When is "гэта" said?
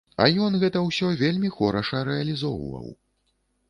0.63-0.83